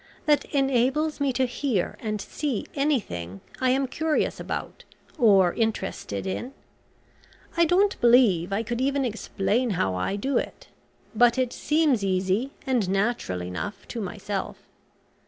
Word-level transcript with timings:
that 0.25 0.45
enables 0.45 1.19
me 1.21 1.31
to 1.31 1.45
hear 1.45 1.95
and 1.99 2.19
see 2.19 2.65
anything 2.73 3.39
I 3.59 3.69
am 3.69 3.85
curious 3.85 4.39
about, 4.39 4.83
or 5.19 5.53
interested 5.53 6.25
in. 6.25 6.55
I 7.55 7.65
don't 7.65 8.01
believe 8.01 8.51
I 8.51 8.63
could 8.63 8.81
even 8.81 9.05
explain 9.05 9.69
how 9.77 9.93
I 9.93 10.15
do 10.15 10.39
it; 10.39 10.69
but 11.13 11.37
it 11.37 11.53
seems 11.53 12.03
easy 12.03 12.49
and 12.65 12.89
natural 12.89 13.43
enough 13.43 13.87
to 13.89 14.01
myself. 14.01 14.57